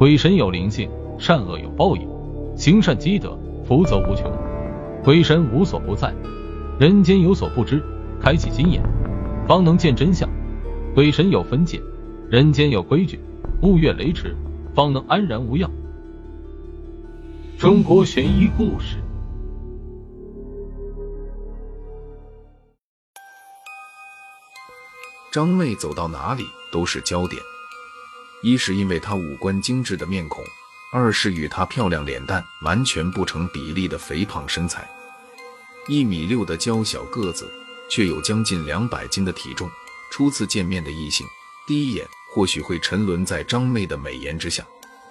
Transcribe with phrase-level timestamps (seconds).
[0.00, 2.08] 鬼神有灵性，善恶有报应，
[2.56, 4.32] 行善积德，福泽无穷。
[5.04, 6.14] 鬼神无所不在，
[6.78, 7.82] 人间有所不知，
[8.18, 8.82] 开启心眼，
[9.46, 10.26] 方能见真相。
[10.94, 11.82] 鬼神有分界，
[12.30, 13.20] 人间有规矩，
[13.60, 14.34] 勿越雷池，
[14.74, 15.70] 方能安然无恙。
[17.58, 18.96] 中国悬疑故事。
[25.30, 27.38] 张妹走到哪里都是焦点，
[28.42, 30.44] 一是因为她五官精致的面孔，
[30.92, 34.88] 二是与她漂亮脸蛋完全不成比例的肥胖身材。
[35.88, 37.50] 一米六的娇小个子，
[37.90, 39.70] 却有将近两百斤的体重。
[40.10, 41.26] 初次见面的异性，
[41.66, 44.64] 第一眼或许会沉沦在张妹的美颜之下，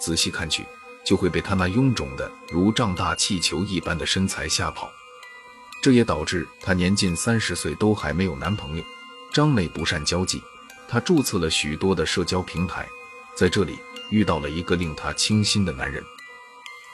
[0.00, 0.64] 仔细看去，
[1.04, 4.90] 就会被她那臃肿的如胀大气球一般的身材吓跑。
[5.82, 8.84] 这也导致她年近三十岁都还没有男朋友。
[9.32, 10.42] 张妹不善交际，
[10.88, 12.88] 她注册了许多的社交平台，
[13.36, 13.78] 在这里
[14.10, 16.02] 遇到了一个令她倾心的男人，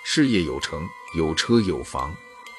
[0.05, 0.85] 事业有成，
[1.15, 2.13] 有车有房，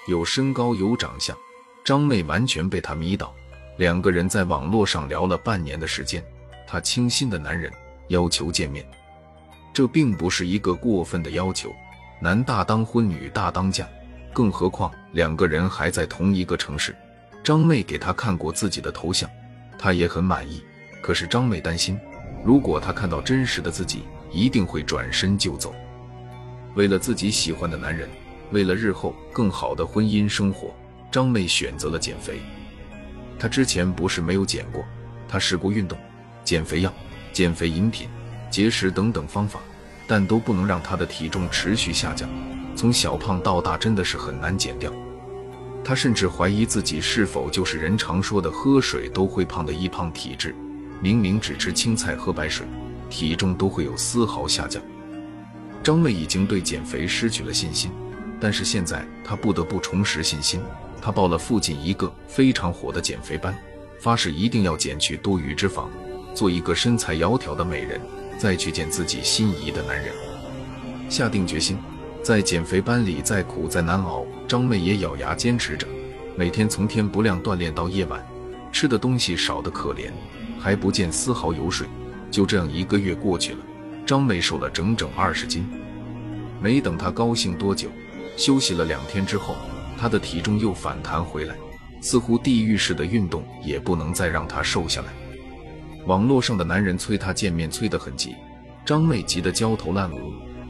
[0.07, 1.37] 有身高有长相，
[1.83, 3.35] 张妹完全被他迷倒。
[3.77, 6.23] 两个人在网络上聊了半年的时间，
[6.65, 7.69] 她倾心的男人
[8.07, 8.85] 要求见面，
[9.73, 11.75] 这并不是一个过分的要求，
[12.21, 13.85] 男大当婚，女大当嫁，
[14.31, 16.95] 更何况两个人还在同一个城市。
[17.43, 19.29] 张妹给他看过自己的头像。
[19.77, 20.63] 他也很满意，
[21.01, 21.99] 可是张妹担心，
[22.43, 25.73] 如果他看到真实的自己，一定会转身就走。
[26.75, 28.09] 为了自己喜欢的男人，
[28.51, 30.73] 为了日后更好的婚姻生活，
[31.11, 32.41] 张妹选择了减肥。
[33.39, 34.83] 她之前不是没有减过，
[35.27, 35.97] 她试过运动、
[36.43, 36.93] 减肥药、
[37.31, 38.09] 减肥饮品、
[38.49, 39.59] 节食等等方法，
[40.07, 42.29] 但都不能让她的体重持续下降。
[42.75, 44.91] 从小胖到大，真的是很难减掉。
[45.83, 50.55] 她甚至怀疑自己是否就是人常说的喝水都会胖的易胖体质。
[51.03, 52.65] 明明只吃青菜、喝白水，
[53.09, 54.81] 体重都会有丝毫下降。
[55.83, 57.91] 张妹已经对减肥失去了信心，
[58.39, 60.61] 但是现在她不得不重拾信心。
[61.01, 63.53] 她报了附近一个非常火的减肥班，
[63.99, 65.89] 发誓一定要减去多余脂肪，
[66.33, 67.99] 做一个身材窈窕的美人，
[68.37, 70.13] 再去见自己心仪的男人。
[71.09, 71.77] 下定决心。
[72.23, 75.85] 在减肥班里，再苦再难熬，张妹也咬牙坚持着，
[76.37, 78.25] 每天从天不亮锻炼到夜晚，
[78.71, 80.09] 吃的东西少得可怜，
[80.63, 81.85] 还不见丝毫油水。
[82.31, 83.59] 就这样一个月过去了，
[84.05, 85.67] 张妹瘦了整整二十斤。
[86.61, 87.89] 没等她高兴多久，
[88.37, 89.57] 休息了两天之后，
[89.97, 91.55] 她的体重又反弹回来，
[92.01, 95.07] 似乎地狱式的运动也不能再让她瘦下来。
[96.07, 98.33] 网络上的男人催她见面，催得很急，
[98.85, 100.17] 张妹急得焦头烂额，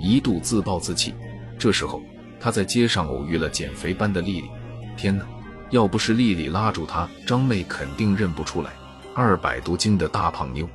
[0.02, 1.14] 一度自暴自弃。
[1.58, 2.02] 这时候，
[2.40, 4.50] 她在街上偶遇了减肥班的丽丽。
[4.98, 5.26] 天哪，
[5.70, 8.72] 要不是丽丽拉住她，张妹肯定认不出来。
[9.16, 10.68] 二百多斤的大胖妞，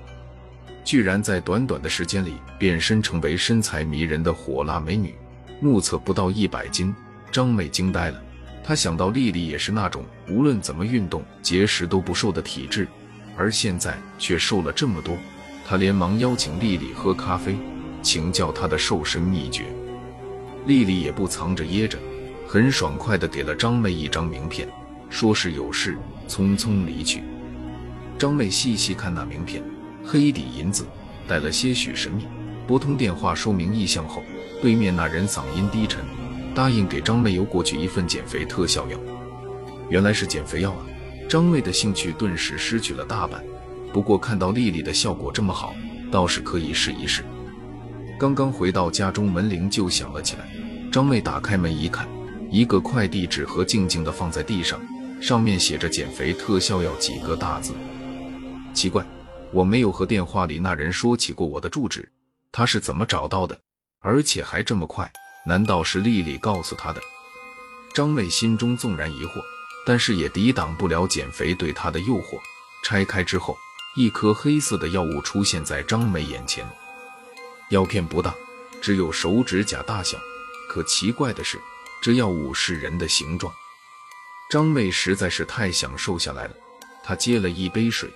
[0.85, 5.13] 居然在短短的时间里变身成为身材迷人的火辣美女，
[5.61, 6.95] 目测不到一百斤。
[7.33, 8.23] 张妹惊呆了，
[8.63, 12.87] 她想到丽丽也是那种无论怎么运动、节食都不瘦的体质，
[13.37, 15.17] 而现在却瘦了这么多。
[15.67, 17.59] 她连忙邀请丽丽喝咖啡，
[18.03, 19.65] 请教她的瘦身秘诀。
[20.65, 21.99] 丽丽也不藏着掖着，
[22.47, 24.69] 很爽快地给了张妹一张名片，
[25.11, 27.25] 说是有事，匆匆离去。
[28.19, 29.63] 张妹细细看那名片，
[30.05, 30.85] 黑底银字，
[31.29, 32.27] 带了些许神秘。
[32.67, 34.25] 拨通电话说明意向后，
[34.61, 36.05] 对面那人嗓音低沉，
[36.53, 38.99] 答应给张妹邮过去一份减肥特效药。
[39.89, 40.85] 原来是减肥药啊！
[41.29, 43.43] 张妹的兴趣顿时失去了大半。
[43.93, 45.73] 不过看到丽丽的效果这么好，
[46.11, 47.25] 倒是可以试一试。
[48.19, 50.49] 刚刚回到家中，门铃就响了起来。
[50.91, 52.09] 张妹打开门一看，
[52.51, 54.79] 一个快递纸盒静静地放在地上，
[55.21, 57.73] 上面写着“减肥特效药”几个大字。
[58.79, 59.05] 奇怪，
[59.51, 62.09] 我没有和电话里那人说起过我的住址，
[62.53, 63.59] 他是怎么找到的？
[63.99, 65.13] 而且还这么快？
[65.45, 67.01] 难道是丽丽告诉他的？
[67.93, 69.43] 张妹心中纵然疑惑，
[69.85, 72.39] 但是也抵挡不了减肥对她的诱惑。
[72.85, 73.59] 拆开之后，
[73.97, 76.65] 一颗黑色的药物出现在张妹眼前。
[77.71, 78.33] 药片不大，
[78.81, 80.17] 只有手指甲大小。
[80.71, 81.61] 可奇怪的是，
[82.01, 83.53] 这药物是人的形状。
[84.49, 86.55] 张妹实在是太想瘦下来了，
[87.03, 88.09] 她接了一杯水，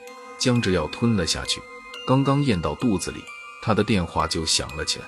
[0.42, 1.62] 将这药吞了下去。
[2.04, 3.22] 刚刚咽到肚子里，
[3.62, 5.06] 他的电话就响了起来。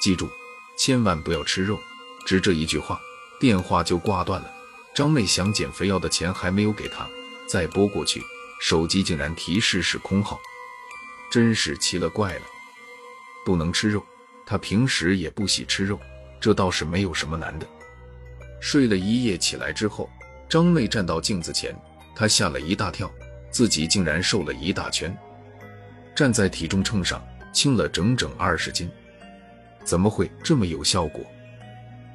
[0.00, 0.28] 记住，
[0.76, 1.78] 千万不要吃肉。
[2.26, 3.00] 只这一句话，
[3.38, 4.50] 电话就挂断了。
[4.92, 7.06] 张妹想减肥药的钱还没有给他，
[7.46, 8.20] 再拨过去，
[8.60, 10.40] 手机竟然提示是空号，
[11.30, 12.42] 真是奇了怪了。
[13.44, 14.04] 不能吃肉，
[14.44, 16.00] 他平时也不喜吃肉，
[16.40, 17.66] 这倒是没有什么难的。
[18.60, 20.10] 睡了一夜起来之后，
[20.48, 21.72] 张妹站到镜子前，
[22.16, 23.08] 她吓了一大跳，
[23.54, 25.16] 自己竟然瘦了一大圈。
[26.12, 28.90] 站在体重秤上，轻了整整二十斤。
[29.84, 31.24] 怎么会这么有效果？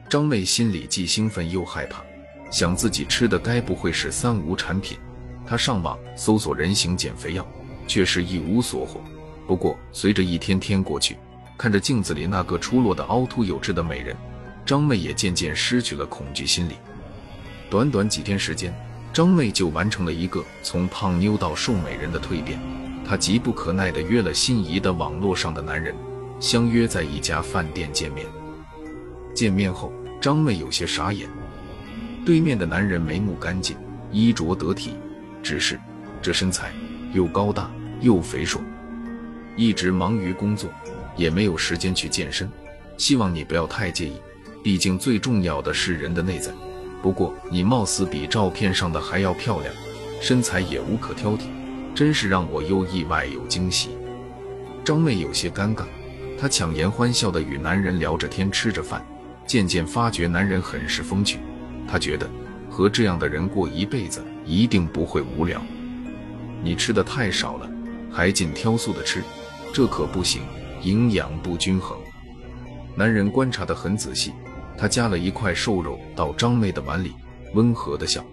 [0.10, 2.04] 张妹心里既兴奋又害怕，
[2.52, 4.98] 想自己吃的该不会是三无产品？
[5.48, 7.48] 她上网搜索人形减肥药，
[7.88, 9.02] 却是一无所获。
[9.48, 11.16] 不过，随着一天天过去，
[11.58, 14.14] 看着镜子里那个出落的凹凸有致的美人，
[14.66, 16.74] 张妹也渐渐失去了恐惧心理。
[17.70, 18.74] 短短几天时间，
[19.20, 22.58] 张妹就完成了一个从胖妞到瘦美人的蜕变。
[23.06, 25.94] 她急不可耐地约了心仪的网络上的男人，
[26.40, 28.26] 相约在一家饭店见面。
[29.36, 31.28] 见面后，张妹有些傻眼。
[32.26, 33.76] 对面的男人眉目干净，
[34.10, 34.92] 衣着得体，
[35.44, 35.78] 只是
[36.22, 36.72] 这身材
[37.12, 37.70] 又高大
[38.00, 38.62] 又肥硕。
[39.58, 40.70] 一直忙于工作，
[41.18, 42.50] 也没有时间去健身。
[42.96, 44.14] 希望你不要太介意，
[44.64, 46.54] 毕竟最重要的是人的内在。
[47.02, 49.74] 不过你貌似比照片上的还要漂亮，
[50.22, 51.44] 身材也无可挑剔，
[51.96, 53.90] 真是让我又意外又惊喜。
[54.84, 55.84] 张妹有些尴尬，
[56.38, 59.06] 她强颜欢笑地与男人聊着天，吃着饭。
[59.48, 61.40] 渐渐发觉男人很是风趣，
[61.88, 62.30] 她觉得
[62.70, 65.60] 和这样的人过一辈子一定不会无聊。
[66.62, 67.68] 你吃的太少了，
[68.12, 69.24] 还尽挑素的吃，
[69.74, 70.44] 这可不行，
[70.84, 71.98] 营养不均衡。
[72.96, 74.34] 男人观察得很仔细，
[74.80, 77.14] 他夹了一块瘦肉到张妹的碗里，
[77.54, 78.26] 温和的笑：“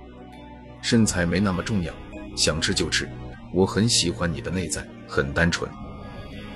[0.81, 1.93] 身材没那么重要，
[2.37, 3.09] 想吃就吃。
[3.53, 5.69] 我很喜欢你的内在，很单纯。”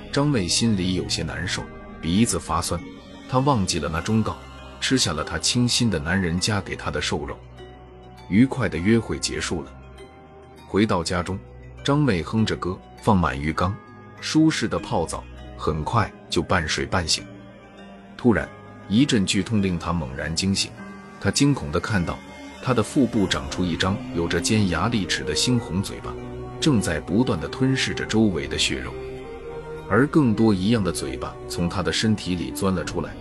[0.09, 1.61] 张妹心里有些难受，
[2.01, 2.79] 鼻子发酸，
[3.27, 4.37] 她忘记了那忠告。
[4.79, 7.37] 吃下了他倾心的男人夹给她的瘦肉，
[8.29, 9.71] 愉快的约会结束了。
[10.65, 11.37] 回到家中，
[11.83, 13.75] 张妹哼着歌，放满浴缸，
[14.21, 15.23] 舒适的泡澡，
[15.55, 17.23] 很快就半睡半醒。
[18.17, 18.49] 突然，
[18.91, 20.69] 一阵剧痛令他猛然惊醒，
[21.21, 22.19] 他惊恐地看到
[22.61, 26.13] 他的腹部长出一张有着尖牙利齿的猩红嘴巴，
[26.59, 28.91] 正在不断地吞噬着周围的血肉，
[29.89, 33.13] 而更多一样的嘴巴从他的身体里钻了出来。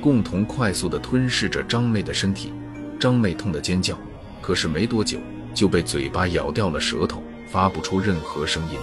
[0.00, 2.50] 共同快速地吞噬着张妹的身体，
[2.98, 3.98] 张妹痛得尖叫，
[4.40, 5.18] 可是没多久
[5.52, 8.78] 就被嘴巴咬掉了舌头，发不出任何声音。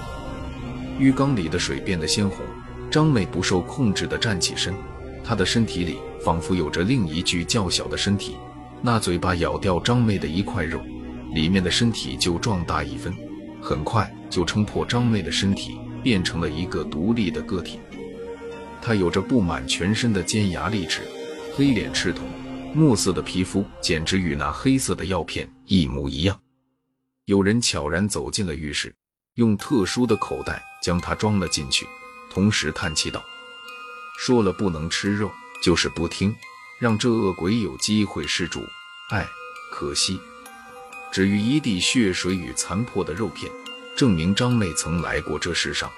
[0.99, 2.45] 浴缸里的水变得鲜红，
[2.91, 4.75] 张妹不受控制地站起身，
[5.23, 8.35] 她的身体里仿佛有着另一具较小的身体。
[8.81, 10.81] 那嘴巴咬掉张妹的一块肉，
[11.35, 13.13] 里面的身体就壮大一分，
[13.61, 17.79] 很快就撑破张妹的身体，变成了一个独立的个体。
[18.81, 21.03] 他有着布满全身的尖牙利齿，
[21.53, 22.23] 黑脸赤瞳，
[22.73, 26.39] 墨色的皮肤简直与那黑色的药片一模一样。
[27.25, 28.91] 有人悄然走进了浴室，
[29.35, 31.85] 用特殊的口袋将它装了进去，
[32.31, 33.23] 同时叹气道
[34.17, 35.31] ：“说了不能吃肉，
[35.65, 36.35] 就是不听，
[36.77, 38.63] 让这恶鬼有机会施主。
[39.09, 39.27] 哎，
[39.71, 40.21] 可惜。
[41.11, 43.51] 至于一地血水与残破的肉片，
[43.97, 45.91] 证明张妹曾来过这世上。”